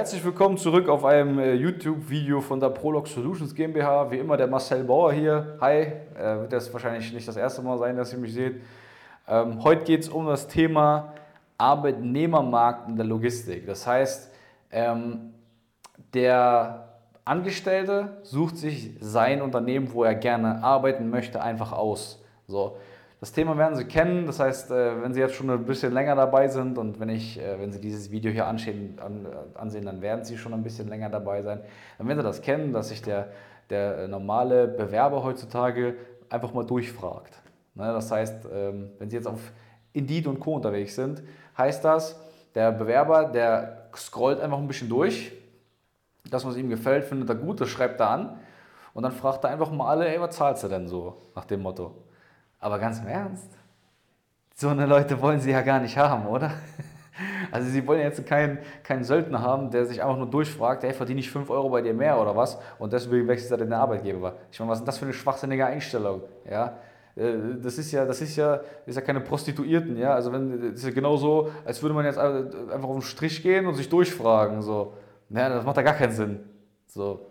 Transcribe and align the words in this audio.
herzlich 0.00 0.24
willkommen 0.24 0.56
zurück 0.56 0.88
auf 0.88 1.04
einem 1.04 1.38
äh, 1.38 1.52
YouTube-Video 1.52 2.40
von 2.40 2.58
der 2.58 2.70
Prolog 2.70 3.06
Solutions 3.06 3.54
GmbH. 3.54 4.10
Wie 4.10 4.16
immer 4.16 4.34
der 4.38 4.46
Marcel 4.46 4.82
Bauer 4.82 5.12
hier. 5.12 5.58
Hi, 5.60 5.74
äh, 5.74 6.40
wird 6.40 6.54
das 6.54 6.72
wahrscheinlich 6.72 7.12
nicht 7.12 7.28
das 7.28 7.36
erste 7.36 7.60
Mal 7.60 7.76
sein, 7.76 7.98
dass 7.98 8.10
ihr 8.10 8.18
mich 8.18 8.32
seht. 8.32 8.62
Ähm, 9.28 9.62
heute 9.62 9.84
geht 9.84 10.00
es 10.00 10.08
um 10.08 10.26
das 10.26 10.48
Thema 10.48 11.12
Arbeitnehmermarkt 11.58 12.88
in 12.88 12.96
der 12.96 13.04
Logistik. 13.04 13.66
Das 13.66 13.86
heißt, 13.86 14.32
ähm, 14.70 15.34
der 16.14 16.88
Angestellte 17.26 18.16
sucht 18.22 18.56
sich 18.56 18.92
sein 19.00 19.42
Unternehmen, 19.42 19.92
wo 19.92 20.04
er 20.04 20.14
gerne 20.14 20.64
arbeiten 20.64 21.10
möchte, 21.10 21.42
einfach 21.42 21.72
aus. 21.72 22.24
So. 22.46 22.78
Das 23.20 23.32
Thema 23.32 23.58
werden 23.58 23.76
Sie 23.76 23.84
kennen, 23.84 24.24
das 24.24 24.40
heißt, 24.40 24.70
äh, 24.70 25.02
wenn 25.02 25.12
Sie 25.12 25.20
jetzt 25.20 25.34
schon 25.34 25.50
ein 25.50 25.66
bisschen 25.66 25.92
länger 25.92 26.16
dabei 26.16 26.48
sind 26.48 26.78
und 26.78 26.98
wenn, 27.00 27.10
ich, 27.10 27.38
äh, 27.38 27.60
wenn 27.60 27.70
Sie 27.70 27.78
dieses 27.78 28.10
Video 28.10 28.32
hier 28.32 28.46
ansehen, 28.46 28.98
ansehen, 29.54 29.84
dann 29.84 30.00
werden 30.00 30.24
Sie 30.24 30.38
schon 30.38 30.54
ein 30.54 30.62
bisschen 30.62 30.88
länger 30.88 31.10
dabei 31.10 31.42
sein. 31.42 31.60
Dann 31.98 32.08
werden 32.08 32.18
Sie 32.18 32.24
das 32.24 32.40
kennen, 32.40 32.72
dass 32.72 32.88
sich 32.88 33.02
der, 33.02 33.28
der 33.68 34.08
normale 34.08 34.66
Bewerber 34.66 35.22
heutzutage 35.22 35.96
einfach 36.30 36.54
mal 36.54 36.64
durchfragt. 36.64 37.42
Ne, 37.74 37.92
das 37.92 38.10
heißt, 38.10 38.48
ähm, 38.50 38.90
wenn 38.98 39.10
Sie 39.10 39.16
jetzt 39.16 39.26
auf 39.26 39.52
Indeed 39.92 40.26
und 40.26 40.40
Co. 40.40 40.54
unterwegs 40.54 40.94
sind, 40.94 41.22
heißt 41.58 41.84
das, 41.84 42.18
der 42.54 42.72
Bewerber, 42.72 43.24
der 43.24 43.90
scrollt 43.94 44.40
einfach 44.40 44.58
ein 44.58 44.66
bisschen 44.66 44.88
durch, 44.88 45.30
das, 46.30 46.46
was 46.46 46.56
ihm 46.56 46.70
gefällt, 46.70 47.04
findet 47.04 47.28
er 47.28 47.34
gut, 47.34 47.60
das 47.60 47.68
schreibt 47.68 48.00
er 48.00 48.08
an 48.08 48.40
und 48.94 49.02
dann 49.02 49.12
fragt 49.12 49.44
er 49.44 49.50
einfach 49.50 49.70
mal 49.70 49.90
alle, 49.90 50.08
ey, 50.08 50.18
was 50.20 50.36
zahlst 50.36 50.64
du 50.64 50.68
denn 50.68 50.88
so, 50.88 51.18
nach 51.34 51.44
dem 51.44 51.60
Motto. 51.60 51.94
Aber 52.60 52.78
ganz 52.78 53.00
im 53.00 53.08
Ernst, 53.08 53.50
so 54.54 54.68
eine 54.68 54.86
Leute 54.86 55.20
wollen 55.20 55.40
sie 55.40 55.50
ja 55.50 55.62
gar 55.62 55.80
nicht 55.80 55.96
haben, 55.96 56.26
oder? 56.26 56.52
Also 57.50 57.68
sie 57.68 57.86
wollen 57.86 58.00
jetzt 58.00 58.24
keinen, 58.24 58.58
keinen 58.82 59.04
Söldner 59.04 59.42
haben, 59.42 59.70
der 59.70 59.84
sich 59.84 60.02
einfach 60.02 60.16
nur 60.16 60.30
durchfragt, 60.30 60.84
hey, 60.84 60.94
verdiene 60.94 61.20
ich 61.20 61.30
5 61.30 61.50
Euro 61.50 61.68
bei 61.68 61.82
dir 61.82 61.92
mehr 61.92 62.18
oder 62.18 62.34
was? 62.34 62.58
Und 62.78 62.94
deswegen 62.94 63.28
wechselt 63.28 63.50
er 63.50 63.58
den 63.58 63.72
Arbeitgeber. 63.74 64.36
Ich 64.50 64.58
meine, 64.58 64.70
was 64.70 64.78
ist 64.78 64.88
das 64.88 64.96
für 64.96 65.04
eine 65.04 65.12
schwachsinnige 65.12 65.66
Einstellung? 65.66 66.22
Ja? 66.48 66.78
Äh, 67.16 67.32
das 67.62 67.76
ist 67.76 67.92
ja, 67.92 68.06
das 68.06 68.22
ist 68.22 68.36
ja, 68.36 68.60
ist 68.86 68.94
ja 68.96 69.02
keine 69.02 69.20
Prostituierten, 69.20 69.98
ja. 69.98 70.14
Also 70.14 70.32
wenn, 70.32 70.72
ist 70.72 70.84
ja 70.84 70.90
genauso, 70.90 71.50
als 71.64 71.82
würde 71.82 71.94
man 71.94 72.06
jetzt 72.06 72.18
einfach 72.18 72.88
auf 72.88 72.96
den 72.96 73.02
Strich 73.02 73.42
gehen 73.42 73.66
und 73.66 73.74
sich 73.74 73.88
durchfragen. 73.88 74.62
So. 74.62 74.94
Ja, 75.28 75.50
das 75.50 75.64
macht 75.64 75.76
ja 75.76 75.82
gar 75.82 75.94
keinen 75.94 76.12
Sinn. 76.12 76.40
So. 76.86 77.29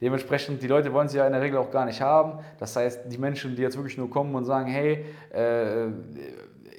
Dementsprechend, 0.00 0.62
die 0.62 0.66
Leute 0.66 0.92
wollen 0.92 1.08
sie 1.08 1.16
ja 1.16 1.26
in 1.26 1.32
der 1.32 1.40
Regel 1.40 1.58
auch 1.58 1.70
gar 1.70 1.86
nicht 1.86 2.02
haben. 2.02 2.40
Das 2.58 2.76
heißt, 2.76 3.10
die 3.10 3.18
Menschen, 3.18 3.56
die 3.56 3.62
jetzt 3.62 3.76
wirklich 3.76 3.96
nur 3.96 4.10
kommen 4.10 4.34
und 4.34 4.44
sagen, 4.44 4.70
hey, 4.70 5.06
äh, 5.32 5.86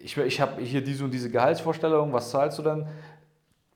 ich, 0.03 0.17
ich 0.17 0.39
habe 0.39 0.61
hier 0.61 0.83
diese 0.83 1.03
und 1.03 1.11
diese 1.11 1.29
Gehaltsvorstellung, 1.29 2.13
was 2.13 2.29
zahlst 2.29 2.59
du 2.59 2.63
denn? 2.63 2.87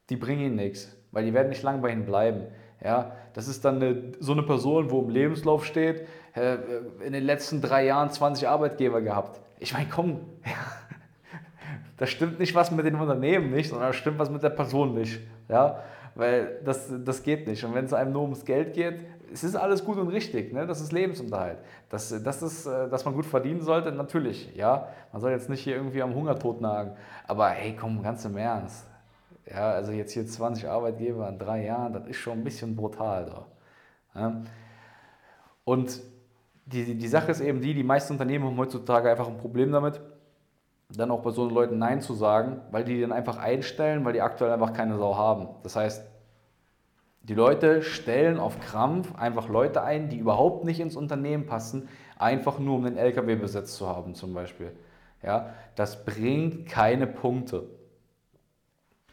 Die 0.10 0.16
bringen 0.16 0.42
ihnen 0.42 0.56
nichts, 0.56 0.96
weil 1.12 1.26
die 1.26 1.34
werden 1.34 1.50
nicht 1.50 1.64
lange 1.64 1.82
bei 1.82 1.90
ihnen 1.90 2.06
bleiben. 2.06 2.44
Ja, 2.84 3.12
das 3.34 3.48
ist 3.48 3.66
dann 3.66 3.76
eine, 3.76 4.12
so 4.20 4.32
eine 4.32 4.44
Person, 4.44 4.90
wo 4.92 5.02
im 5.02 5.10
Lebenslauf 5.10 5.66
steht, 5.66 6.08
äh, 6.36 6.58
in 7.06 7.14
den 7.14 7.24
letzten 7.24 7.62
drei 7.62 7.86
Jahren 7.86 8.10
20 8.10 8.48
Arbeitgeber 8.48 9.02
gehabt. 9.02 9.40
Ich 9.60 9.74
meine, 9.74 9.88
komm, 9.90 10.22
da 11.98 12.08
stimmt 12.08 12.40
nicht 12.40 12.56
was 12.56 12.72
mit 12.72 12.86
dem 12.86 13.00
Unternehmen 13.00 13.52
nicht, 13.52 13.70
sondern 13.70 13.90
da 13.90 13.94
stimmt 13.94 14.18
was 14.20 14.30
mit 14.30 14.42
der 14.42 14.50
Person 14.50 14.94
nicht. 14.96 15.20
Ja, 15.48 15.84
weil 16.16 16.60
das, 16.64 16.92
das 17.04 17.24
geht 17.24 17.48
nicht. 17.48 17.64
Und 17.64 17.74
wenn 17.74 17.86
es 17.86 17.94
einem 17.94 18.12
nur 18.12 18.24
ums 18.24 18.46
Geld 18.46 18.74
geht, 18.74 19.06
es 19.34 19.44
ist 19.44 19.56
alles 19.56 19.86
gut 19.86 19.98
und 19.98 20.10
richtig, 20.10 20.52
ne? 20.52 20.68
das 20.68 20.82
ist 20.82 20.92
Lebensunterhalt. 20.92 21.60
Dass, 21.90 22.10
das 22.22 22.42
ist, 22.42 22.66
äh, 22.66 22.90
dass 22.90 23.06
man 23.06 23.14
gut 23.14 23.26
verdienen 23.26 23.62
sollte, 23.62 23.92
natürlich, 23.92 24.54
ja. 24.56 24.90
Man 25.12 25.22
soll 25.22 25.32
jetzt 25.32 25.50
nicht 25.50 25.62
hier 25.62 25.76
irgendwie 25.76 26.02
am 26.02 26.14
Hungertod 26.14 26.60
nagen. 26.60 26.96
Aber 27.28 27.50
hey, 27.50 27.76
komm, 27.80 28.04
ganz 28.04 28.26
im 28.26 28.36
Ernst. 28.38 28.86
Ja, 29.50 29.72
also 29.72 29.92
jetzt 29.92 30.12
hier 30.12 30.26
20 30.26 30.68
Arbeitgeber 30.68 31.28
in 31.30 31.40
drei 31.40 31.66
Jahren, 31.66 31.94
das 31.94 32.08
ist 32.08 32.18
schon 32.18 32.40
ein 32.40 32.44
bisschen 32.44 32.76
brutal. 32.76 33.28
So. 33.28 34.20
Ja? 34.20 34.42
Und 35.64 36.02
die, 36.66 36.96
die 36.96 37.08
Sache 37.08 37.32
ist 37.32 37.42
eben 37.42 37.62
die, 37.62 37.74
die 37.74 37.84
meisten 37.84 38.14
Unternehmen 38.14 38.46
haben 38.46 38.58
heutzutage 38.58 39.10
einfach 39.10 39.28
ein 39.28 39.38
Problem 39.38 39.72
damit, 39.72 40.00
dann 40.96 41.12
auch 41.12 41.22
bei 41.22 41.32
so 41.32 41.48
Leuten 41.48 41.78
Nein 41.78 42.02
zu 42.02 42.14
sagen, 42.14 42.62
weil 42.72 42.84
die 42.84 43.00
dann 43.00 43.12
einfach 43.12 43.38
einstellen, 43.38 44.04
weil 44.06 44.14
die 44.14 44.22
aktuell 44.22 44.52
einfach 44.52 44.74
keine 44.74 44.98
Sau 44.98 45.16
haben. 45.16 45.48
Das 45.64 45.76
heißt, 45.76 46.06
die 47.24 47.36
Leute 47.36 47.84
stellen 47.84 48.40
auf 48.40 48.60
Krampf 48.60 49.14
einfach 49.16 49.48
Leute 49.48 49.84
ein, 49.84 50.10
die 50.10 50.18
überhaupt 50.18 50.66
nicht 50.66 50.80
ins 50.80 50.96
Unternehmen 50.96 51.46
passen, 51.46 51.88
einfach 52.18 52.60
nur 52.60 52.78
um 52.78 52.84
den 52.84 52.98
LKW 52.98 53.36
besetzt 53.36 53.76
zu 53.76 53.88
haben 53.88 54.16
zum 54.16 54.34
Beispiel. 54.34 54.72
Ja, 55.24 55.54
das 55.76 56.04
bringt 56.04 56.68
keine 56.68 57.06
Punkte. 57.06 57.64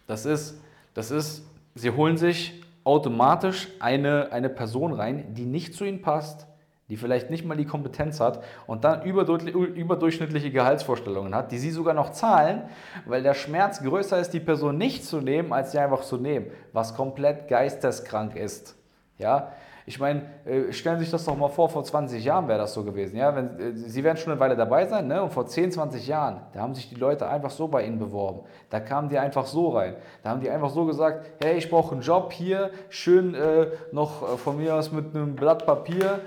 Das 0.06 0.24
ist, 0.24 0.60
das 0.94 1.10
ist, 1.10 1.44
sie 1.74 1.90
holen 1.90 2.16
sich 2.16 2.62
automatisch 2.82 3.68
eine, 3.78 4.32
eine 4.32 4.48
Person 4.48 4.94
rein, 4.94 5.34
die 5.34 5.44
nicht 5.44 5.74
zu 5.74 5.84
ihnen 5.84 6.00
passt, 6.00 6.46
die 6.88 6.96
vielleicht 6.96 7.30
nicht 7.30 7.44
mal 7.44 7.56
die 7.56 7.66
Kompetenz 7.66 8.20
hat 8.20 8.42
und 8.66 8.84
dann 8.84 9.02
überdurchschnittliche 9.02 10.50
Gehaltsvorstellungen 10.50 11.34
hat, 11.34 11.52
die 11.52 11.58
sie 11.58 11.70
sogar 11.70 11.94
noch 11.94 12.10
zahlen, 12.10 12.62
weil 13.06 13.22
der 13.22 13.34
Schmerz 13.34 13.82
größer 13.82 14.18
ist, 14.18 14.32
die 14.32 14.40
Person 14.40 14.78
nicht 14.78 15.04
zu 15.04 15.20
nehmen, 15.20 15.52
als 15.52 15.72
sie 15.72 15.78
einfach 15.78 16.02
zu 16.02 16.16
nehmen, 16.16 16.46
was 16.72 16.94
komplett 16.94 17.48
geisteskrank 17.48 18.36
ist. 18.36 18.76
Ja, 19.18 19.52
ich 19.88 19.98
meine, 19.98 20.20
äh, 20.44 20.70
stellen 20.70 20.98
Sie 20.98 21.04
sich 21.04 21.12
das 21.12 21.24
doch 21.24 21.34
mal 21.34 21.48
vor, 21.48 21.70
vor 21.70 21.82
20 21.82 22.22
Jahren 22.22 22.46
wäre 22.46 22.58
das 22.58 22.74
so 22.74 22.84
gewesen. 22.84 23.16
Ja? 23.16 23.34
Wenn, 23.34 23.58
äh, 23.58 23.72
Sie 23.74 24.04
werden 24.04 24.18
schon 24.18 24.32
eine 24.32 24.38
Weile 24.38 24.54
dabei 24.54 24.84
sein, 24.84 25.08
ne? 25.08 25.22
und 25.22 25.32
vor 25.32 25.46
10, 25.46 25.72
20 25.72 26.06
Jahren, 26.06 26.42
da 26.52 26.60
haben 26.60 26.74
sich 26.74 26.90
die 26.90 26.94
Leute 26.94 27.26
einfach 27.26 27.48
so 27.48 27.68
bei 27.68 27.86
Ihnen 27.86 27.98
beworben. 27.98 28.40
Da 28.68 28.80
kamen 28.80 29.08
die 29.08 29.18
einfach 29.18 29.46
so 29.46 29.70
rein. 29.70 29.96
Da 30.22 30.28
haben 30.28 30.42
die 30.42 30.50
einfach 30.50 30.68
so 30.68 30.84
gesagt, 30.84 31.30
hey, 31.42 31.56
ich 31.56 31.70
brauche 31.70 31.92
einen 31.92 32.02
Job 32.02 32.34
hier, 32.34 32.70
schön 32.90 33.34
äh, 33.34 33.68
noch 33.90 34.22
äh, 34.22 34.36
von 34.36 34.58
mir 34.58 34.74
aus 34.74 34.92
mit 34.92 35.16
einem 35.16 35.34
Blatt 35.34 35.64
Papier, 35.64 36.20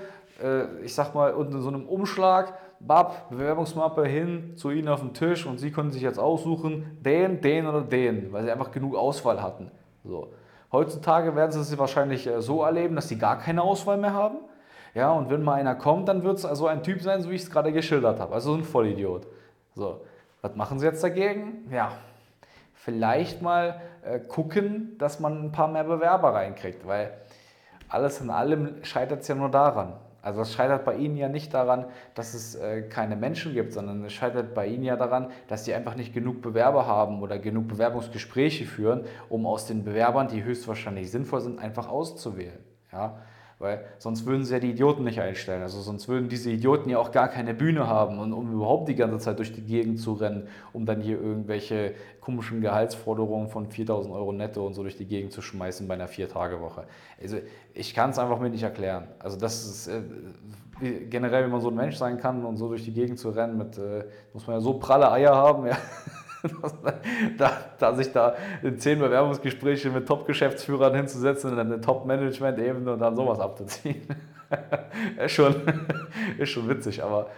ich 0.82 0.94
sag 0.94 1.14
mal, 1.14 1.34
unter 1.34 1.60
so 1.60 1.68
einem 1.68 1.86
Umschlag, 1.86 2.54
Bab, 2.80 3.30
Bewerbungsmappe 3.30 4.06
hin 4.06 4.54
zu 4.56 4.70
Ihnen 4.70 4.88
auf 4.88 5.00
den 5.00 5.14
Tisch 5.14 5.46
und 5.46 5.58
Sie 5.58 5.70
können 5.70 5.92
sich 5.92 6.02
jetzt 6.02 6.18
aussuchen, 6.18 6.98
den, 7.00 7.40
den 7.40 7.66
oder 7.66 7.82
den, 7.82 8.32
weil 8.32 8.42
Sie 8.42 8.50
einfach 8.50 8.72
genug 8.72 8.96
Auswahl 8.96 9.40
hatten. 9.40 9.70
So. 10.04 10.32
Heutzutage 10.72 11.36
werden 11.36 11.52
Sie 11.52 11.60
es 11.60 11.78
wahrscheinlich 11.78 12.26
äh, 12.26 12.40
so 12.40 12.62
erleben, 12.62 12.96
dass 12.96 13.08
Sie 13.08 13.18
gar 13.18 13.38
keine 13.38 13.62
Auswahl 13.62 13.98
mehr 13.98 14.14
haben. 14.14 14.38
Ja, 14.94 15.12
und 15.12 15.30
wenn 15.30 15.42
mal 15.42 15.54
einer 15.54 15.74
kommt, 15.74 16.08
dann 16.08 16.24
wird 16.24 16.38
es 16.38 16.44
also 16.44 16.66
ein 16.66 16.82
Typ 16.82 17.00
sein, 17.02 17.22
so 17.22 17.30
wie 17.30 17.34
ich 17.34 17.42
es 17.42 17.50
gerade 17.50 17.72
geschildert 17.72 18.18
habe. 18.18 18.34
Also 18.34 18.54
ein 18.54 18.64
Vollidiot. 18.64 19.26
So, 19.74 20.00
was 20.40 20.56
machen 20.56 20.78
Sie 20.78 20.86
jetzt 20.86 21.04
dagegen? 21.04 21.68
Ja, 21.70 21.92
vielleicht 22.74 23.42
mal 23.42 23.80
äh, 24.02 24.18
gucken, 24.18 24.96
dass 24.98 25.20
man 25.20 25.44
ein 25.44 25.52
paar 25.52 25.68
mehr 25.68 25.84
Bewerber 25.84 26.34
reinkriegt, 26.34 26.86
weil 26.86 27.12
alles 27.88 28.20
in 28.20 28.30
allem 28.30 28.82
scheitert 28.82 29.20
es 29.20 29.28
ja 29.28 29.34
nur 29.34 29.50
daran. 29.50 29.94
Also 30.22 30.42
es 30.42 30.54
scheitert 30.54 30.84
bei 30.84 30.94
Ihnen 30.94 31.16
ja 31.16 31.28
nicht 31.28 31.52
daran, 31.52 31.86
dass 32.14 32.32
es 32.32 32.54
äh, 32.54 32.82
keine 32.82 33.16
Menschen 33.16 33.54
gibt, 33.54 33.72
sondern 33.72 34.04
es 34.04 34.12
scheitert 34.12 34.54
bei 34.54 34.68
Ihnen 34.68 34.84
ja 34.84 34.96
daran, 34.96 35.30
dass 35.48 35.64
Sie 35.64 35.74
einfach 35.74 35.96
nicht 35.96 36.14
genug 36.14 36.40
Bewerber 36.40 36.86
haben 36.86 37.20
oder 37.20 37.40
genug 37.40 37.66
Bewerbungsgespräche 37.66 38.64
führen, 38.64 39.04
um 39.28 39.46
aus 39.46 39.66
den 39.66 39.84
Bewerbern, 39.84 40.28
die 40.28 40.44
höchstwahrscheinlich 40.44 41.10
sinnvoll 41.10 41.40
sind, 41.40 41.58
einfach 41.58 41.88
auszuwählen. 41.88 42.60
Ja? 42.92 43.18
Weil 43.62 43.84
sonst 43.98 44.26
würden 44.26 44.44
sie 44.44 44.54
ja 44.54 44.58
die 44.58 44.70
Idioten 44.70 45.04
nicht 45.04 45.20
einstellen. 45.20 45.62
Also 45.62 45.80
sonst 45.80 46.08
würden 46.08 46.28
diese 46.28 46.50
Idioten 46.50 46.90
ja 46.90 46.98
auch 46.98 47.12
gar 47.12 47.28
keine 47.28 47.54
Bühne 47.54 47.86
haben, 47.86 48.18
und, 48.18 48.32
um 48.32 48.52
überhaupt 48.52 48.88
die 48.88 48.96
ganze 48.96 49.18
Zeit 49.18 49.38
durch 49.38 49.52
die 49.52 49.62
Gegend 49.62 50.00
zu 50.00 50.14
rennen, 50.14 50.48
um 50.72 50.84
dann 50.84 51.00
hier 51.00 51.20
irgendwelche 51.20 51.94
komischen 52.20 52.60
Gehaltsforderungen 52.60 53.48
von 53.48 53.68
4000 53.68 54.12
Euro 54.12 54.32
netto 54.32 54.66
und 54.66 54.74
so 54.74 54.82
durch 54.82 54.96
die 54.96 55.06
Gegend 55.06 55.30
zu 55.30 55.42
schmeißen 55.42 55.86
bei 55.86 55.94
einer 55.94 56.08
Vier-Tage-Woche. 56.08 56.86
Also 57.22 57.36
ich 57.72 57.94
kann 57.94 58.10
es 58.10 58.18
einfach 58.18 58.40
mir 58.40 58.50
nicht 58.50 58.64
erklären. 58.64 59.06
Also 59.20 59.38
das 59.38 59.64
ist 59.64 59.86
äh, 59.86 60.02
generell, 61.08 61.44
wenn 61.44 61.52
man 61.52 61.60
so 61.60 61.68
ein 61.68 61.76
Mensch 61.76 61.94
sein 61.94 62.18
kann 62.18 62.44
und 62.44 62.56
so 62.56 62.66
durch 62.66 62.82
die 62.82 62.92
Gegend 62.92 63.20
zu 63.20 63.30
rennen, 63.30 63.56
mit, 63.56 63.78
äh, 63.78 64.06
muss 64.32 64.44
man 64.44 64.56
ja 64.56 64.60
so 64.60 64.74
pralle 64.74 65.08
Eier 65.12 65.36
haben, 65.36 65.66
ja. 65.66 65.76
da, 67.38 67.50
da, 67.78 67.94
sich 67.94 68.12
da 68.12 68.34
in 68.62 68.78
zehn 68.78 68.98
Bewerbungsgespräche 68.98 69.90
mit 69.90 70.06
Top-Geschäftsführern 70.06 70.94
hinzusetzen 70.94 71.50
und 71.50 71.56
dann 71.56 71.72
eine 71.72 71.80
Top-Management-Ebene 71.80 72.92
und 72.92 72.98
dann 72.98 73.14
sowas 73.14 73.38
abzuziehen. 73.38 74.06
ist, 75.24 75.32
schon, 75.32 75.54
ist 76.38 76.50
schon 76.50 76.68
witzig, 76.68 77.02
aber 77.02 77.28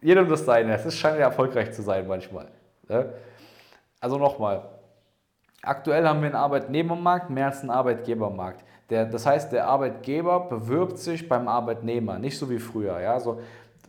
jedem 0.00 0.28
das 0.28 0.44
seine. 0.44 0.74
Es 0.74 0.96
scheint 0.96 1.18
ja 1.18 1.26
erfolgreich 1.26 1.72
zu 1.72 1.82
sein 1.82 2.06
manchmal. 2.06 2.48
Ne? 2.88 3.12
Also 4.00 4.18
nochmal, 4.18 4.62
aktuell 5.62 6.06
haben 6.06 6.20
wir 6.20 6.26
einen 6.26 6.36
Arbeitnehmermarkt 6.36 7.30
mehr 7.30 7.46
als 7.46 7.60
einen 7.60 7.70
Arbeitgebermarkt. 7.70 8.64
Der, 8.88 9.04
das 9.04 9.26
heißt, 9.26 9.52
der 9.52 9.66
Arbeitgeber 9.66 10.40
bewirbt 10.40 10.98
sich 10.98 11.28
beim 11.28 11.46
Arbeitnehmer, 11.46 12.18
nicht 12.18 12.38
so 12.38 12.50
wie 12.50 12.58
früher. 12.58 12.98
Ja? 13.00 13.12
Also, 13.12 13.40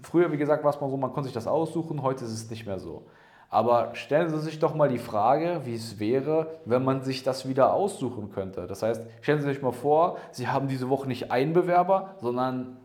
früher, 0.03 0.31
wie 0.31 0.37
gesagt, 0.37 0.63
war 0.63 0.71
es 0.71 0.79
mal 0.79 0.89
so, 0.89 0.97
man 0.97 1.11
konnte 1.11 1.27
sich 1.27 1.33
das 1.33 1.47
aussuchen, 1.47 2.03
heute 2.03 2.25
ist 2.25 2.31
es 2.31 2.49
nicht 2.49 2.65
mehr 2.65 2.77
so. 2.77 3.03
Aber 3.51 3.95
stellen 3.95 4.29
Sie 4.29 4.39
sich 4.39 4.59
doch 4.59 4.73
mal 4.75 4.87
die 4.87 4.97
Frage, 4.97 5.61
wie 5.65 5.75
es 5.75 5.99
wäre, 5.99 6.47
wenn 6.63 6.85
man 6.85 7.03
sich 7.03 7.21
das 7.21 7.47
wieder 7.47 7.73
aussuchen 7.73 8.31
könnte. 8.31 8.65
Das 8.65 8.81
heißt, 8.81 9.03
stellen 9.19 9.41
Sie 9.41 9.47
sich 9.47 9.61
mal 9.61 9.73
vor, 9.73 10.17
Sie 10.31 10.47
haben 10.47 10.69
diese 10.69 10.87
Woche 10.87 11.05
nicht 11.09 11.31
einen 11.31 11.51
Bewerber, 11.51 12.15
sondern 12.21 12.77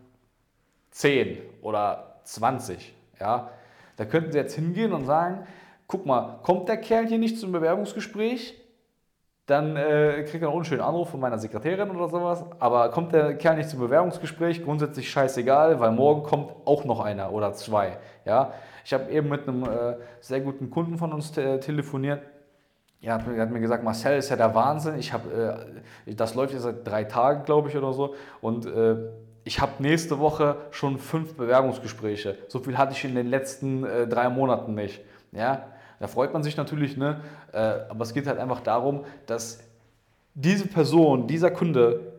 10 0.90 1.38
oder 1.62 2.16
20. 2.24 2.92
Ja? 3.20 3.50
Da 3.96 4.04
könnten 4.06 4.32
Sie 4.32 4.38
jetzt 4.38 4.56
hingehen 4.56 4.92
und 4.92 5.04
sagen, 5.04 5.46
guck 5.86 6.04
mal, 6.04 6.40
kommt 6.42 6.68
der 6.68 6.78
Kerl 6.78 7.06
hier 7.06 7.18
nicht 7.18 7.38
zum 7.38 7.52
Bewerbungsgespräch? 7.52 8.60
Dann 9.46 9.76
äh, 9.76 10.24
kriegt 10.28 10.42
er 10.42 10.48
einen 10.48 10.58
unschönen 10.58 10.80
Anruf 10.80 11.10
von 11.10 11.20
meiner 11.20 11.38
Sekretärin 11.38 11.90
oder 11.90 12.08
sowas. 12.08 12.44
Aber 12.58 12.90
kommt 12.90 13.12
der 13.12 13.34
Kerl 13.36 13.56
nicht 13.56 13.68
zum 13.68 13.78
Bewerbungsgespräch, 13.78 14.64
grundsätzlich 14.64 15.08
scheißegal, 15.08 15.78
weil 15.78 15.92
morgen 15.92 16.24
kommt 16.24 16.52
auch 16.64 16.84
noch 16.84 17.00
einer 17.00 17.32
oder 17.32 17.52
zwei. 17.52 17.98
Ja? 18.24 18.52
Ich 18.84 18.92
habe 18.92 19.10
eben 19.10 19.28
mit 19.28 19.48
einem 19.48 19.62
äh, 19.62 19.96
sehr 20.20 20.40
guten 20.40 20.68
Kunden 20.70 20.98
von 20.98 21.12
uns 21.12 21.30
te 21.30 21.60
telefoniert. 21.60 22.22
Er 23.00 23.14
hat, 23.14 23.26
hat, 23.26 23.50
mir 23.50 23.60
gesagt, 23.60 23.84
Marcel 23.84 24.18
ist 24.18 24.30
ja 24.30 24.36
der 24.36 24.52
Wahnsinn. 24.54 24.98
Ich 24.98 25.12
habe, 25.12 25.68
äh, 26.06 26.14
das 26.14 26.34
läuft 26.34 26.52
jetzt 26.52 26.62
seit 26.62 26.84
drei 26.84 27.04
Tagen, 27.04 27.44
glaube 27.44 27.68
ich, 27.68 27.76
oder 27.76 27.92
so. 27.92 28.16
Und 28.40 28.66
äh, 28.66 28.96
ich 29.44 29.60
habe 29.60 29.72
nächste 29.78 30.18
Woche 30.18 30.56
schon 30.72 30.98
fünf 30.98 31.36
Bewerbungsgespräche. 31.36 32.36
So 32.48 32.58
viel 32.58 32.76
hatte 32.76 32.94
ich 32.94 33.04
in 33.04 33.14
den 33.14 33.28
letzten 33.28 33.84
äh, 33.84 34.08
drei 34.08 34.28
Monaten 34.28 34.74
nicht. 34.74 35.02
Ja? 35.30 35.68
Da 35.98 36.06
freut 36.06 36.32
man 36.32 36.42
sich 36.42 36.56
natürlich, 36.56 36.96
ne? 36.96 37.20
Äh, 37.52 37.58
aber 37.58 38.02
es 38.02 38.12
geht 38.12 38.26
halt 38.26 38.38
einfach 38.38 38.60
darum, 38.60 39.04
dass 39.26 39.60
diese 40.34 40.66
Person, 40.66 41.26
dieser 41.26 41.50
Kunde, 41.50 42.12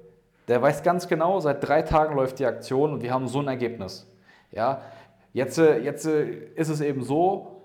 der 0.47 0.61
weiß 0.61 0.81
ganz 0.81 1.07
genau, 1.07 1.39
seit 1.39 1.67
drei 1.67 1.83
Tagen 1.83 2.15
läuft 2.15 2.39
die 2.39 2.45
Aktion 2.45 2.93
und 2.93 3.03
wir 3.03 3.13
haben 3.13 3.27
so 3.27 3.39
ein 3.39 3.47
Ergebnis. 3.47 4.07
Ja? 4.51 4.81
Jetzt, 5.33 5.59
äh, 5.59 5.79
jetzt 5.79 6.05
äh, 6.05 6.25
ist 6.55 6.69
es 6.69 6.81
eben 6.81 7.03
so, 7.03 7.57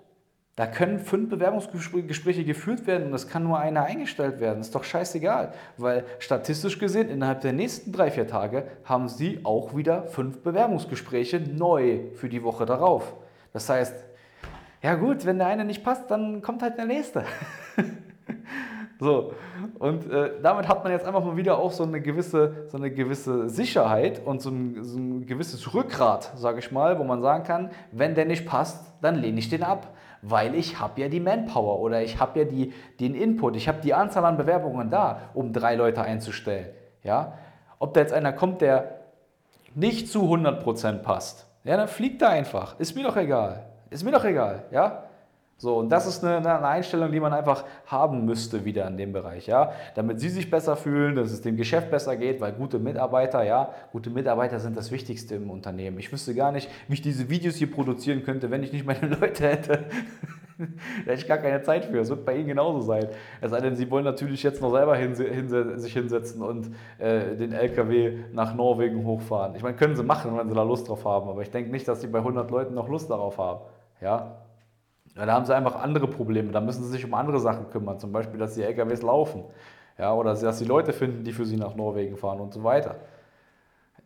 da 0.56 0.66
können 0.66 0.98
fünf 0.98 1.30
Bewerbungsgespräche 1.30 2.44
geführt 2.44 2.86
werden 2.86 3.06
und 3.06 3.14
es 3.14 3.26
kann 3.26 3.44
nur 3.44 3.58
einer 3.58 3.84
eingestellt 3.84 4.38
werden. 4.40 4.60
Ist 4.60 4.74
doch 4.74 4.84
scheißegal, 4.84 5.54
weil 5.78 6.04
statistisch 6.18 6.78
gesehen 6.78 7.08
innerhalb 7.08 7.40
der 7.40 7.54
nächsten 7.54 7.90
drei, 7.90 8.10
vier 8.10 8.26
Tage 8.26 8.66
haben 8.84 9.08
Sie 9.08 9.40
auch 9.44 9.74
wieder 9.74 10.02
fünf 10.08 10.42
Bewerbungsgespräche 10.42 11.40
neu 11.40 12.00
für 12.16 12.28
die 12.28 12.42
Woche 12.42 12.66
darauf. 12.66 13.14
Das 13.54 13.70
heißt, 13.70 13.94
ja 14.82 14.96
gut, 14.96 15.24
wenn 15.24 15.38
der 15.38 15.46
eine 15.46 15.64
nicht 15.64 15.84
passt, 15.84 16.10
dann 16.10 16.42
kommt 16.42 16.62
halt 16.62 16.76
der 16.76 16.86
nächste. 16.86 17.24
so, 19.00 19.32
und 19.78 20.10
äh, 20.10 20.32
damit 20.42 20.68
hat 20.68 20.82
man 20.82 20.92
jetzt 20.92 21.06
einfach 21.06 21.24
mal 21.24 21.36
wieder 21.36 21.58
auch 21.58 21.70
so 21.70 21.84
eine 21.84 22.00
gewisse, 22.00 22.66
so 22.68 22.76
eine 22.76 22.90
gewisse 22.90 23.48
Sicherheit 23.48 24.20
und 24.24 24.42
so 24.42 24.50
ein, 24.50 24.82
so 24.82 24.98
ein 24.98 25.26
gewisses 25.26 25.72
Rückgrat, 25.72 26.32
sage 26.36 26.58
ich 26.58 26.72
mal, 26.72 26.98
wo 26.98 27.04
man 27.04 27.22
sagen 27.22 27.44
kann, 27.44 27.70
wenn 27.92 28.16
der 28.16 28.24
nicht 28.24 28.44
passt, 28.44 28.92
dann 29.00 29.14
lehne 29.14 29.38
ich 29.38 29.48
den 29.48 29.62
ab, 29.62 29.94
weil 30.20 30.54
ich 30.56 30.80
habe 30.80 31.00
ja 31.00 31.08
die 31.08 31.20
Manpower 31.20 31.80
oder 31.80 32.02
ich 32.02 32.18
habe 32.18 32.40
ja 32.40 32.44
die, 32.44 32.72
den 32.98 33.14
Input, 33.14 33.56
ich 33.56 33.68
habe 33.68 33.80
die 33.80 33.94
Anzahl 33.94 34.24
an 34.24 34.36
Bewerbungen 34.36 34.90
da, 34.90 35.20
um 35.34 35.52
drei 35.52 35.76
Leute 35.76 36.02
einzustellen. 36.02 36.66
Ja? 37.04 37.38
Ob 37.78 37.94
da 37.94 38.00
jetzt 38.00 38.12
einer 38.12 38.32
kommt, 38.32 38.60
der 38.60 39.00
nicht 39.74 40.08
zu 40.08 40.22
100% 40.22 40.98
passt, 40.98 41.46
ja, 41.64 41.76
dann 41.76 41.88
fliegt 41.88 42.22
er 42.22 42.30
einfach, 42.30 42.78
ist 42.80 42.96
mir 42.96 43.04
doch 43.04 43.16
egal. 43.16 43.71
Ist 43.92 44.04
mir 44.04 44.10
doch 44.10 44.24
egal, 44.24 44.64
ja? 44.70 45.04
So, 45.62 45.76
und 45.76 45.90
das 45.90 46.08
ist 46.08 46.24
eine, 46.24 46.38
eine, 46.38 46.66
Einstellung, 46.66 47.12
die 47.12 47.20
man 47.20 47.32
einfach 47.32 47.64
haben 47.86 48.24
müsste 48.24 48.64
wieder 48.64 48.84
in 48.88 48.96
dem 48.96 49.12
Bereich, 49.12 49.46
ja? 49.46 49.70
Damit 49.94 50.18
sie 50.18 50.28
sich 50.28 50.50
besser 50.50 50.74
fühlen, 50.74 51.14
dass 51.14 51.30
es 51.30 51.40
dem 51.40 51.56
Geschäft 51.56 51.88
besser 51.88 52.16
geht, 52.16 52.40
weil 52.40 52.50
gute 52.50 52.80
Mitarbeiter, 52.80 53.44
ja, 53.44 53.70
gute 53.92 54.10
Mitarbeiter 54.10 54.58
sind 54.58 54.76
das 54.76 54.90
Wichtigste 54.90 55.36
im 55.36 55.50
Unternehmen. 55.50 56.00
Ich 56.00 56.10
wüsste 56.10 56.34
gar 56.34 56.50
nicht, 56.50 56.68
wie 56.88 56.94
ich 56.94 57.02
diese 57.02 57.30
Videos 57.30 57.54
hier 57.54 57.70
produzieren 57.70 58.24
könnte, 58.24 58.50
wenn 58.50 58.64
ich 58.64 58.72
nicht 58.72 58.84
meine 58.84 59.06
Leute 59.20 59.46
hätte. 59.46 59.84
da 60.58 60.64
hätte 61.04 61.14
ich 61.14 61.28
gar 61.28 61.38
keine 61.38 61.62
Zeit 61.62 61.84
für. 61.84 62.00
Es 62.00 62.10
wird 62.10 62.24
bei 62.24 62.34
Ihnen 62.34 62.48
genauso 62.48 62.80
sein. 62.80 63.06
Es 63.40 63.52
sei 63.52 63.60
denn, 63.60 63.76
Sie 63.76 63.88
wollen 63.88 64.04
natürlich 64.04 64.42
jetzt 64.42 64.60
noch 64.60 64.72
selber 64.72 64.96
hinse 64.96 65.28
hinse 65.28 65.78
sich 65.78 65.92
hinsetzen 65.92 66.42
und 66.42 66.72
äh, 66.98 67.36
den 67.36 67.52
LKW 67.52 68.18
nach 68.32 68.52
Norwegen 68.56 69.04
hochfahren. 69.04 69.54
Ich 69.54 69.62
meine, 69.62 69.76
können 69.76 69.94
Sie 69.94 70.02
machen, 70.02 70.36
wenn 70.36 70.48
Sie 70.48 70.56
da 70.56 70.64
Lust 70.64 70.88
drauf 70.88 71.04
haben, 71.04 71.28
aber 71.28 71.42
ich 71.42 71.52
denke 71.52 71.70
nicht, 71.70 71.86
dass 71.86 72.00
Sie 72.00 72.08
bei 72.08 72.18
100 72.18 72.50
Leuten 72.50 72.74
noch 72.74 72.88
Lust 72.88 73.08
darauf 73.10 73.38
haben. 73.38 73.60
Ja? 74.02 74.36
ja? 75.16 75.26
Da 75.26 75.32
haben 75.32 75.46
sie 75.46 75.54
einfach 75.54 75.76
andere 75.76 76.08
Probleme. 76.08 76.52
Da 76.52 76.60
müssen 76.60 76.84
sie 76.84 76.90
sich 76.90 77.04
um 77.04 77.14
andere 77.14 77.40
Sachen 77.40 77.70
kümmern. 77.70 77.98
Zum 77.98 78.12
Beispiel, 78.12 78.38
dass 78.38 78.54
die 78.54 78.62
LKWs 78.62 79.02
laufen. 79.02 79.44
Ja? 79.98 80.12
Oder 80.14 80.34
dass 80.34 80.58
sie 80.58 80.64
Leute 80.64 80.92
finden, 80.92 81.24
die 81.24 81.32
für 81.32 81.46
sie 81.46 81.56
nach 81.56 81.74
Norwegen 81.74 82.16
fahren 82.16 82.40
und 82.40 82.52
so 82.52 82.64
weiter. 82.64 82.96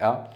Ja? 0.00 0.30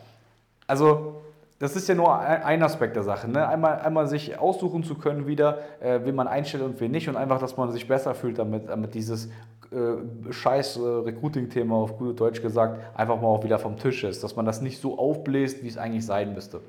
Also, 0.66 1.22
das 1.58 1.76
ist 1.76 1.86
ja 1.88 1.94
nur 1.94 2.18
ein 2.18 2.62
Aspekt 2.62 2.96
der 2.96 3.02
Sache. 3.02 3.28
Ne? 3.28 3.46
Einmal, 3.46 3.80
einmal 3.80 4.06
sich 4.06 4.38
aussuchen 4.38 4.82
zu 4.82 4.94
können, 4.94 5.26
wieder, 5.26 5.58
äh, 5.80 6.00
wen 6.04 6.14
man 6.14 6.26
einstellt 6.26 6.64
und 6.64 6.80
wen 6.80 6.90
nicht. 6.90 7.06
Und 7.08 7.16
einfach, 7.16 7.38
dass 7.38 7.58
man 7.58 7.70
sich 7.70 7.86
besser 7.86 8.14
fühlt, 8.14 8.38
damit, 8.38 8.70
damit 8.70 8.94
dieses 8.94 9.26
äh, 9.70 10.32
scheiß 10.32 10.78
äh, 10.78 10.80
Recruiting-Thema 10.80 11.76
auf 11.76 11.98
gut 11.98 12.18
Deutsch 12.18 12.40
gesagt 12.40 12.80
einfach 12.96 13.20
mal 13.20 13.28
auch 13.28 13.44
wieder 13.44 13.58
vom 13.58 13.76
Tisch 13.76 14.04
ist. 14.04 14.24
Dass 14.24 14.36
man 14.36 14.46
das 14.46 14.62
nicht 14.62 14.80
so 14.80 14.98
aufbläst, 14.98 15.62
wie 15.62 15.68
es 15.68 15.76
eigentlich 15.76 16.06
sein 16.06 16.32
müsste. 16.32 16.62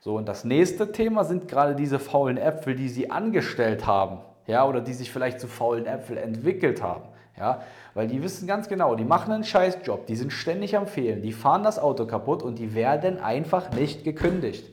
So, 0.00 0.16
und 0.16 0.26
das 0.26 0.44
nächste 0.44 0.92
Thema 0.92 1.24
sind 1.24 1.48
gerade 1.48 1.74
diese 1.74 1.98
faulen 1.98 2.36
Äpfel, 2.36 2.76
die 2.76 2.88
sie 2.88 3.10
angestellt 3.10 3.86
haben, 3.86 4.18
ja, 4.46 4.66
oder 4.66 4.80
die 4.80 4.92
sich 4.92 5.10
vielleicht 5.10 5.40
zu 5.40 5.48
faulen 5.48 5.86
Äpfel 5.86 6.16
entwickelt 6.16 6.82
haben, 6.82 7.04
ja, 7.36 7.62
weil 7.94 8.06
die 8.06 8.22
wissen 8.22 8.46
ganz 8.46 8.68
genau, 8.68 8.94
die 8.94 9.04
machen 9.04 9.32
einen 9.32 9.44
Scheißjob, 9.44 10.06
die 10.06 10.16
sind 10.16 10.32
ständig 10.32 10.76
am 10.76 10.86
Fehlen, 10.86 11.22
die 11.22 11.32
fahren 11.32 11.64
das 11.64 11.78
Auto 11.78 12.06
kaputt 12.06 12.42
und 12.42 12.58
die 12.58 12.74
werden 12.74 13.18
einfach 13.18 13.72
nicht 13.72 14.04
gekündigt. 14.04 14.70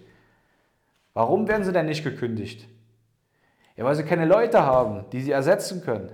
Warum 1.13 1.47
werden 1.47 1.63
sie 1.63 1.73
denn 1.73 1.85
nicht 1.85 2.03
gekündigt? 2.03 2.67
Ja, 3.75 3.85
weil 3.85 3.95
sie 3.95 4.03
keine 4.03 4.25
Leute 4.25 4.65
haben, 4.65 5.05
die 5.11 5.21
sie 5.21 5.31
ersetzen 5.31 5.81
können. 5.81 6.11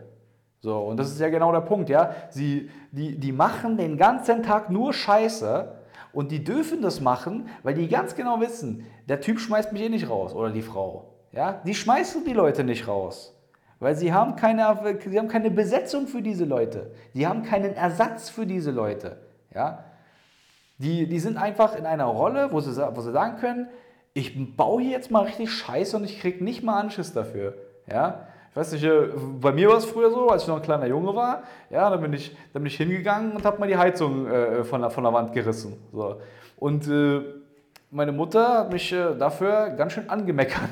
So, 0.61 0.77
und 0.77 0.97
das 0.97 1.09
ist 1.09 1.19
ja 1.19 1.29
genau 1.29 1.51
der 1.51 1.61
Punkt, 1.61 1.89
ja. 1.89 2.13
Sie, 2.29 2.69
die, 2.91 3.17
die 3.17 3.31
machen 3.31 3.77
den 3.77 3.97
ganzen 3.97 4.44
Tag 4.44 4.69
nur 4.69 4.94
Scheiße 4.94 5.73
und 6.11 6.31
die 6.31 6.44
dürfen 6.44 6.81
das 6.81 7.01
machen, 7.01 7.50
weil 7.63 7.73
die 7.73 7.88
ganz 7.88 8.15
genau 8.15 8.39
wissen, 8.41 8.85
der 9.07 9.21
Typ 9.21 9.39
schmeißt 9.39 9.73
mich 9.73 9.81
eh 9.83 9.89
nicht 9.89 10.09
raus 10.09 10.33
oder 10.33 10.50
die 10.50 10.61
Frau. 10.61 11.13
Ja? 11.31 11.61
Die 11.65 11.75
schmeißen 11.75 12.25
die 12.25 12.33
Leute 12.33 12.63
nicht 12.63 12.88
raus. 12.88 13.35
Weil 13.79 13.95
sie 13.95 14.11
haben, 14.11 14.35
keine, 14.35 15.00
sie 15.07 15.17
haben 15.17 15.29
keine 15.29 15.51
Besetzung 15.51 16.07
für 16.07 16.21
diese 16.21 16.44
Leute. 16.44 16.91
Die 17.13 17.25
haben 17.25 17.44
keinen 17.44 17.73
Ersatz 17.75 18.29
für 18.29 18.45
diese 18.45 18.71
Leute. 18.71 19.17
Ja? 19.53 19.85
Die, 20.79 21.07
die 21.07 21.19
sind 21.19 21.38
einfach 21.38 21.75
in 21.75 21.85
einer 21.85 22.06
Rolle, 22.06 22.51
wo 22.51 22.59
sie, 22.59 22.75
wo 22.75 23.01
sie 23.01 23.11
sagen 23.11 23.38
können, 23.38 23.69
ich 24.13 24.56
baue 24.57 24.81
hier 24.81 24.91
jetzt 24.91 25.11
mal 25.11 25.23
richtig 25.23 25.51
Scheiße 25.51 25.95
und 25.95 26.03
ich 26.03 26.19
kriege 26.19 26.44
nicht 26.44 26.63
mal 26.63 26.79
Anschiss 26.79 27.13
dafür. 27.13 27.56
Ja? 27.89 28.27
Ich 28.51 28.56
weiß 28.56 28.72
nicht, 28.72 28.84
äh, 28.84 29.10
bei 29.40 29.51
mir 29.51 29.69
war 29.69 29.78
es 29.78 29.86
früher 29.86 30.10
so, 30.10 30.30
als 30.30 30.44
ich 30.44 30.48
noch 30.48 30.56
ein 30.56 30.63
kleiner 30.63 30.88
Junge 30.88 31.16
war, 31.16 31.44
ja, 31.69 31.90
dann 31.90 32.01
bin 32.01 32.13
ich, 32.13 32.36
dann 32.51 32.63
bin 32.63 32.68
ich 32.68 32.78
hingegangen 32.78 33.34
und 33.34 33.46
habe 33.46 33.60
mal 33.60 33.68
die 33.68 33.78
Heizung 33.78 34.25
äh, 34.25 34.63
von, 34.63 34.81
der, 34.81 34.90
von 34.90 35.04
der 35.04 35.13
Wand 35.13 35.34
gerissen. 35.34 35.78
So. 35.92 36.19
Und 36.57 36.88
äh, 36.88 37.22
meine 37.92 38.12
Mutter 38.12 38.60
hat 38.60 38.74
mich 38.74 38.92
äh, 38.92 39.16
dafür 39.16 39.69
ganz 39.72 39.94
schön 39.94 40.10
angemeckert. 40.10 40.69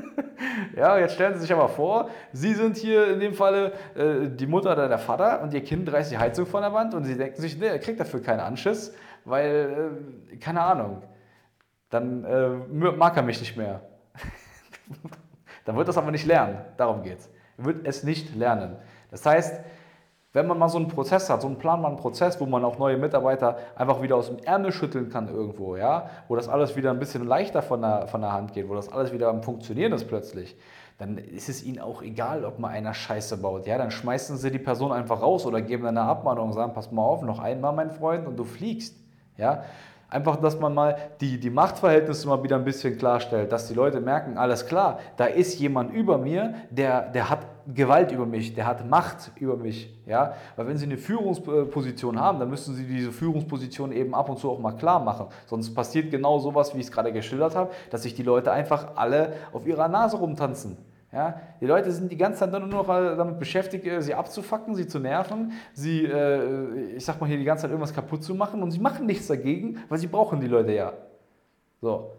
ja, 0.76 0.98
jetzt 0.98 1.14
stellen 1.14 1.34
Sie 1.34 1.40
sich 1.40 1.52
aber 1.52 1.68
vor, 1.68 2.08
Sie 2.32 2.54
sind 2.54 2.78
hier 2.78 3.12
in 3.12 3.20
dem 3.20 3.34
Falle 3.34 3.72
äh, 3.94 4.30
die 4.30 4.46
Mutter 4.46 4.72
oder 4.72 4.88
der 4.88 4.98
Vater 4.98 5.42
und 5.42 5.52
Ihr 5.52 5.62
Kind 5.62 5.92
reißt 5.92 6.12
die 6.12 6.18
Heizung 6.18 6.46
von 6.46 6.62
der 6.62 6.72
Wand 6.72 6.94
und 6.94 7.04
Sie 7.04 7.16
denken 7.16 7.40
sich, 7.40 7.58
nee, 7.58 7.66
er 7.66 7.78
kriegt 7.78 8.00
dafür 8.00 8.22
keinen 8.22 8.40
Anschiss, 8.40 8.94
weil, 9.26 9.92
äh, 10.32 10.36
keine 10.38 10.62
Ahnung, 10.62 11.02
dann 11.90 12.22
mag 12.96 13.14
er 13.18 13.22
mich 13.22 13.38
nicht 13.38 13.54
mehr. 13.54 13.82
Dann 15.64 15.76
wird 15.76 15.88
das 15.88 15.98
aber 15.98 16.10
nicht 16.10 16.26
lernen. 16.26 16.58
Darum 16.76 17.02
geht 17.02 17.18
es. 17.18 17.30
Er 17.58 17.64
wird 17.64 17.86
es 17.86 18.02
nicht 18.02 18.34
lernen. 18.34 18.76
Das 19.10 19.24
heißt, 19.26 19.60
wenn 20.32 20.46
man 20.46 20.58
mal 20.58 20.68
so 20.68 20.78
einen 20.78 20.88
Prozess 20.88 21.28
hat, 21.28 21.42
so 21.42 21.46
einen 21.46 21.58
planbaren 21.58 21.98
Prozess, 21.98 22.40
wo 22.40 22.46
man 22.46 22.64
auch 22.64 22.78
neue 22.78 22.96
Mitarbeiter 22.96 23.58
einfach 23.76 24.00
wieder 24.00 24.16
aus 24.16 24.28
dem 24.28 24.38
Ärmel 24.38 24.72
schütteln 24.72 25.10
kann 25.10 25.28
irgendwo, 25.28 25.76
ja, 25.76 26.08
wo 26.28 26.36
das 26.36 26.48
alles 26.48 26.74
wieder 26.74 26.90
ein 26.90 26.98
bisschen 26.98 27.26
leichter 27.26 27.60
von 27.60 27.82
der, 27.82 28.06
von 28.06 28.22
der 28.22 28.32
Hand 28.32 28.54
geht, 28.54 28.68
wo 28.68 28.74
das 28.74 28.90
alles 28.90 29.12
wieder 29.12 29.28
am 29.28 29.42
Funktionieren 29.42 29.92
ist 29.92 30.08
plötzlich, 30.08 30.56
dann 30.96 31.18
ist 31.18 31.50
es 31.50 31.62
ihnen 31.62 31.80
auch 31.80 32.00
egal, 32.00 32.46
ob 32.46 32.58
mal 32.58 32.68
einer 32.68 32.94
Scheiße 32.94 33.36
baut. 33.38 33.66
Ja, 33.66 33.76
dann 33.76 33.90
schmeißen 33.90 34.38
sie 34.38 34.50
die 34.50 34.58
Person 34.58 34.92
einfach 34.92 35.20
raus 35.20 35.44
oder 35.44 35.60
geben 35.60 35.86
eine 35.86 36.02
Abmahnung 36.02 36.46
und 36.46 36.52
sagen, 36.54 36.72
pass 36.72 36.90
mal 36.90 37.02
auf, 37.02 37.22
noch 37.22 37.38
einmal, 37.38 37.74
mein 37.74 37.90
Freund, 37.90 38.26
und 38.26 38.36
du 38.36 38.44
fliegst. 38.44 38.96
Ja, 39.36 39.64
Einfach, 40.12 40.36
dass 40.36 40.60
man 40.60 40.74
mal 40.74 40.98
die, 41.22 41.40
die 41.40 41.48
Machtverhältnisse 41.48 42.28
mal 42.28 42.42
wieder 42.42 42.56
ein 42.56 42.64
bisschen 42.64 42.98
klarstellt, 42.98 43.50
dass 43.50 43.68
die 43.68 43.72
Leute 43.72 43.98
merken, 43.98 44.36
alles 44.36 44.66
klar, 44.66 44.98
da 45.16 45.24
ist 45.24 45.58
jemand 45.58 45.90
über 45.94 46.18
mir, 46.18 46.52
der, 46.68 47.08
der 47.08 47.30
hat 47.30 47.46
Gewalt 47.66 48.12
über 48.12 48.26
mich, 48.26 48.54
der 48.54 48.66
hat 48.66 48.86
Macht 48.86 49.32
über 49.36 49.56
mich. 49.56 49.98
Ja? 50.04 50.34
Weil 50.56 50.66
wenn 50.66 50.76
sie 50.76 50.84
eine 50.84 50.98
Führungsposition 50.98 52.20
haben, 52.20 52.38
dann 52.40 52.50
müssen 52.50 52.74
sie 52.74 52.84
diese 52.84 53.10
Führungsposition 53.10 53.90
eben 53.90 54.14
ab 54.14 54.28
und 54.28 54.38
zu 54.38 54.50
auch 54.50 54.58
mal 54.58 54.72
klar 54.72 55.00
machen. 55.02 55.28
Sonst 55.46 55.74
passiert 55.74 56.10
genau 56.10 56.38
sowas, 56.40 56.74
wie 56.74 56.80
ich 56.80 56.86
es 56.86 56.92
gerade 56.92 57.10
geschildert 57.10 57.56
habe, 57.56 57.70
dass 57.88 58.02
sich 58.02 58.12
die 58.12 58.22
Leute 58.22 58.52
einfach 58.52 58.88
alle 58.96 59.32
auf 59.54 59.66
ihrer 59.66 59.88
Nase 59.88 60.18
rumtanzen. 60.18 60.76
Ja, 61.12 61.40
die 61.60 61.66
Leute 61.66 61.92
sind 61.92 62.10
die 62.10 62.16
ganze 62.16 62.40
Zeit 62.40 62.50
nur 62.52 62.60
noch 62.60 62.86
damit 62.86 63.38
beschäftigt, 63.38 63.86
äh, 63.86 64.00
sie 64.00 64.14
abzufacken, 64.14 64.74
sie 64.74 64.86
zu 64.86 64.98
nerven, 64.98 65.52
sie, 65.74 66.06
äh, 66.06 66.94
ich 66.96 67.04
sag 67.04 67.20
mal 67.20 67.26
hier, 67.26 67.36
die 67.36 67.44
ganze 67.44 67.62
Zeit 67.62 67.70
irgendwas 67.70 67.92
kaputt 67.92 68.24
zu 68.24 68.34
machen 68.34 68.62
und 68.62 68.70
sie 68.70 68.80
machen 68.80 69.04
nichts 69.04 69.26
dagegen, 69.26 69.78
weil 69.90 69.98
sie 69.98 70.06
brauchen 70.06 70.40
die 70.40 70.46
Leute 70.46 70.72
ja. 70.72 70.94
So. 71.82 72.12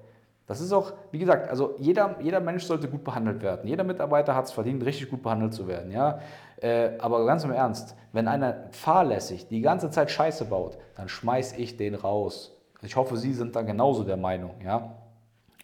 Das 0.45 0.59
ist 0.59 0.73
auch, 0.73 0.91
wie 1.12 1.19
gesagt, 1.19 1.50
also 1.50 1.75
jeder, 1.79 2.17
jeder 2.21 2.41
Mensch 2.41 2.65
sollte 2.65 2.89
gut 2.89 3.03
behandelt 3.03 3.41
werden. 3.41 3.65
Jeder 3.65 3.85
Mitarbeiter 3.85 4.35
hat 4.35 4.45
es 4.45 4.51
verdient, 4.51 4.85
richtig 4.85 5.09
gut 5.09 5.23
behandelt 5.23 5.53
zu 5.53 5.67
werden. 5.67 5.89
Ja? 5.89 6.19
Äh, 6.62 6.91
aber 7.00 7.25
ganz 7.25 7.45
im 7.45 7.51
Ernst, 7.51 7.95
wenn 8.12 8.27
einer 8.27 8.65
fahrlässig 8.71 9.47
die 9.47 9.62
ganze 9.62 9.89
Zeit 9.89 10.12
Scheiße 10.12 10.45
baut, 10.45 10.77
dann 10.95 11.07
schmeiß 11.07 11.53
ich 11.57 11.77
den 11.77 11.95
raus. 11.95 12.51
Ich 12.81 12.97
hoffe, 12.97 13.15
Sie 13.15 13.33
sind 13.33 13.55
da 13.55 13.62
genauso 13.62 14.03
der 14.03 14.17
Meinung. 14.17 14.51
Ja? 14.63 14.95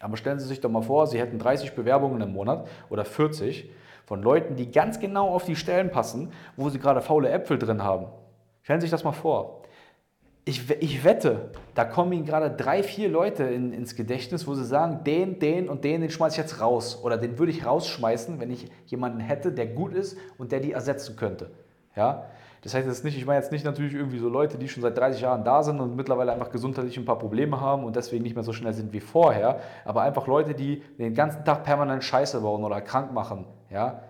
Aber 0.00 0.16
stellen 0.16 0.40
Sie 0.40 0.46
sich 0.46 0.60
doch 0.60 0.70
mal 0.70 0.82
vor, 0.82 1.06
Sie 1.06 1.20
hätten 1.20 1.38
30 1.38 1.74
Bewerbungen 1.74 2.20
im 2.22 2.32
Monat 2.32 2.66
oder 2.88 3.04
40. 3.04 3.70
von 4.06 4.22
Leuten, 4.22 4.56
die 4.56 4.70
ganz 4.70 4.98
genau 4.98 5.28
auf 5.28 5.44
die 5.44 5.54
Stellen 5.54 5.90
passen, 5.90 6.32
wo 6.56 6.68
sie 6.68 6.80
gerade 6.80 7.00
faule 7.00 7.28
Äpfel 7.28 7.58
drin 7.58 7.84
haben. 7.84 8.06
Stellen 8.62 8.80
Sie 8.80 8.86
sich 8.86 8.90
das 8.90 9.04
mal 9.04 9.12
vor. 9.12 9.62
Ich, 10.46 10.70
ich 10.80 11.04
wette, 11.04 11.50
da 11.74 11.84
kommen 11.84 12.12
Ihnen 12.12 12.24
gerade 12.24 12.50
drei, 12.50 12.82
vier 12.82 13.08
Leute 13.10 13.44
in, 13.44 13.72
ins 13.72 13.94
Gedächtnis, 13.94 14.46
wo 14.46 14.54
Sie 14.54 14.64
sagen, 14.64 15.04
den, 15.04 15.38
den 15.38 15.68
und 15.68 15.84
den, 15.84 16.00
den 16.00 16.10
schmeiße 16.10 16.40
ich 16.40 16.42
jetzt 16.42 16.60
raus. 16.60 17.04
Oder 17.04 17.18
den 17.18 17.38
würde 17.38 17.52
ich 17.52 17.66
rausschmeißen, 17.66 18.40
wenn 18.40 18.50
ich 18.50 18.70
jemanden 18.86 19.20
hätte, 19.20 19.52
der 19.52 19.66
gut 19.66 19.92
ist 19.92 20.16
und 20.38 20.50
der 20.50 20.60
die 20.60 20.72
ersetzen 20.72 21.16
könnte. 21.16 21.50
Ja? 21.94 22.24
Das 22.62 22.74
heißt 22.74 22.86
jetzt 22.86 23.04
nicht, 23.04 23.16
ich 23.16 23.24
meine 23.24 23.38
jetzt 23.38 23.52
nicht 23.52 23.64
natürlich 23.64 23.94
irgendwie 23.94 24.18
so 24.18 24.28
Leute, 24.28 24.58
die 24.58 24.68
schon 24.68 24.82
seit 24.82 24.96
30 24.96 25.22
Jahren 25.22 25.44
da 25.44 25.62
sind 25.62 25.80
und 25.80 25.96
mittlerweile 25.96 26.32
einfach 26.32 26.50
gesundheitlich 26.50 26.98
ein 26.98 27.06
paar 27.06 27.18
Probleme 27.18 27.60
haben 27.60 27.84
und 27.84 27.96
deswegen 27.96 28.22
nicht 28.22 28.34
mehr 28.34 28.44
so 28.44 28.52
schnell 28.52 28.74
sind 28.74 28.92
wie 28.92 29.00
vorher, 29.00 29.60
aber 29.84 30.02
einfach 30.02 30.26
Leute, 30.26 30.54
die 30.54 30.82
den 30.98 31.14
ganzen 31.14 31.44
Tag 31.44 31.64
permanent 31.64 32.04
Scheiße 32.04 32.40
bauen 32.40 32.62
oder 32.62 32.82
krank 32.82 33.12
machen, 33.12 33.46
ja, 33.70 34.02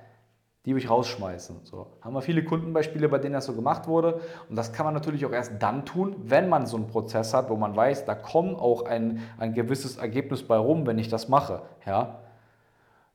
die 0.66 0.74
will 0.74 0.82
ich 0.82 0.90
rausschmeißen. 0.90 1.60
So. 1.62 1.86
Haben 2.02 2.14
wir 2.14 2.20
viele 2.20 2.44
Kundenbeispiele, 2.44 3.08
bei 3.08 3.18
denen 3.18 3.32
das 3.32 3.46
so 3.46 3.54
gemacht 3.54 3.86
wurde. 3.86 4.20
Und 4.48 4.56
das 4.56 4.72
kann 4.72 4.84
man 4.84 4.92
natürlich 4.92 5.24
auch 5.24 5.32
erst 5.32 5.54
dann 5.62 5.86
tun, 5.86 6.16
wenn 6.24 6.50
man 6.50 6.66
so 6.66 6.76
einen 6.76 6.86
Prozess 6.86 7.32
hat, 7.32 7.48
wo 7.48 7.56
man 7.56 7.74
weiß, 7.74 8.04
da 8.04 8.14
kommt 8.14 8.58
auch 8.58 8.84
ein, 8.84 9.22
ein 9.38 9.54
gewisses 9.54 9.96
Ergebnis 9.96 10.42
bei 10.42 10.56
rum, 10.56 10.86
wenn 10.86 10.98
ich 10.98 11.08
das 11.08 11.28
mache. 11.28 11.62
Ja. 11.86 12.18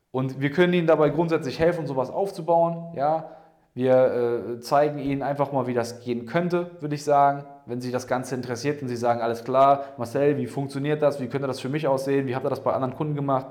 Und 0.10 0.42
wir 0.42 0.50
können 0.50 0.74
Ihnen 0.74 0.88
dabei 0.88 1.10
grundsätzlich 1.10 1.60
helfen, 1.60 1.86
sowas 1.86 2.10
aufzubauen. 2.10 2.96
Ja. 2.96 3.30
Wir 3.76 4.56
äh, 4.56 4.60
zeigen 4.62 5.00
Ihnen 5.00 5.22
einfach 5.22 5.52
mal, 5.52 5.68
wie 5.68 5.74
das 5.74 6.00
gehen 6.00 6.26
könnte, 6.26 6.72
würde 6.80 6.96
ich 6.96 7.04
sagen. 7.04 7.44
Wenn 7.66 7.82
Sie 7.82 7.92
das 7.92 8.08
Ganze 8.08 8.34
interessiert 8.34 8.82
und 8.82 8.88
Sie 8.88 8.96
sagen, 8.96 9.20
alles 9.20 9.44
klar, 9.44 9.84
Marcel, 9.98 10.38
wie 10.38 10.48
funktioniert 10.48 11.02
das? 11.02 11.20
Wie 11.20 11.28
könnte 11.28 11.46
das 11.46 11.60
für 11.60 11.68
mich 11.68 11.86
aussehen? 11.86 12.26
Wie 12.26 12.36
habt 12.36 12.46
ihr 12.46 12.50
das 12.50 12.64
bei 12.64 12.72
anderen 12.72 12.96
Kunden 12.96 13.16
gemacht? 13.16 13.48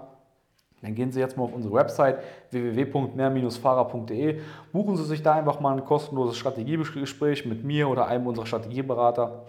Dann 0.81 0.95
gehen 0.95 1.13
Sie 1.13 1.21
jetzt 1.21 1.37
mal 1.37 1.45
auf 1.45 1.53
unsere 1.53 1.75
Website 1.75 2.19
www.mehr-fahrer.de, 2.51 4.41
buchen 4.73 4.97
Sie 4.97 5.05
sich 5.05 5.23
da 5.23 5.35
einfach 5.35 5.61
mal 5.61 5.77
ein 5.77 5.85
kostenloses 5.85 6.39
Strategiegespräch 6.39 7.45
mit 7.45 7.63
mir 7.63 7.89
oder 7.89 8.07
einem 8.07 8.27
unserer 8.27 8.47
Strategieberater. 8.47 9.45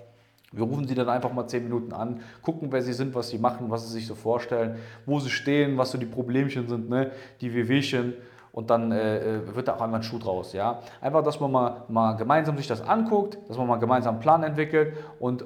Wir 0.51 0.63
rufen 0.63 0.87
Sie 0.87 0.95
dann 0.95 1.09
einfach 1.09 1.33
mal 1.33 1.47
10 1.47 1.63
Minuten 1.63 1.93
an, 1.93 2.21
gucken, 2.41 2.71
wer 2.71 2.81
Sie 2.81 2.93
sind, 2.93 3.15
was 3.15 3.29
Sie 3.29 3.37
machen, 3.37 3.69
was 3.69 3.87
Sie 3.87 3.93
sich 3.93 4.07
so 4.07 4.15
vorstellen, 4.15 4.77
wo 5.05 5.19
Sie 5.19 5.29
stehen, 5.29 5.77
was 5.77 5.91
so 5.91 5.97
die 5.97 6.05
Problemchen 6.05 6.67
sind, 6.67 6.89
ne? 6.89 7.11
die 7.41 7.53
Wehwehchen 7.53 8.13
und 8.55 8.69
dann 8.69 8.93
äh, 8.93 9.17
äh, 9.17 9.53
wird 9.53 9.67
da 9.67 9.75
auch 9.75 9.81
einmal 9.81 9.99
ein 9.99 10.03
Schuh 10.03 10.17
draus. 10.17 10.53
Ja? 10.53 10.79
Einfach, 11.01 11.21
dass 11.23 11.41
man 11.41 11.51
mal, 11.51 11.83
mal 11.89 12.13
gemeinsam 12.13 12.55
sich 12.55 12.67
das 12.67 12.81
anguckt, 12.81 13.37
dass 13.49 13.57
man 13.57 13.67
mal 13.67 13.75
gemeinsam 13.75 14.15
einen 14.15 14.21
Plan 14.21 14.43
entwickelt 14.43 14.95
und 15.19 15.43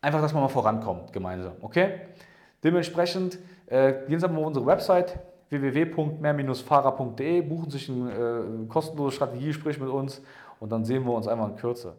einfach, 0.00 0.22
dass 0.22 0.32
man 0.32 0.42
mal 0.42 0.48
vorankommt 0.48 1.12
gemeinsam. 1.12 1.52
Okay? 1.60 2.00
Dementsprechend 2.64 3.38
äh, 3.66 3.92
gehen 4.08 4.18
Sie 4.18 4.24
einfach 4.24 4.38
auf 4.38 4.46
unsere 4.46 4.64
Website 4.64 5.18
www.mehr-fahrer.de, 5.50 7.42
buchen 7.42 7.68
sich 7.68 7.90
ein 7.90 8.08
äh, 8.08 8.66
kostenloses 8.68 9.16
Strategiegespräch 9.16 9.78
mit 9.78 9.90
uns 9.90 10.22
und 10.60 10.72
dann 10.72 10.86
sehen 10.86 11.04
wir 11.04 11.12
uns 11.12 11.28
einmal 11.28 11.50
in 11.50 11.56
Kürze. 11.56 11.92